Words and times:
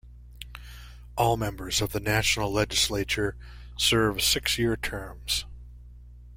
All 1.15 1.37
members 1.37 1.79
of 1.79 1.91
the 1.91 1.99
National 1.99 2.51
Legislature 2.51 3.35
serve 3.77 4.23
six-year 4.23 4.75
terms. 4.75 5.45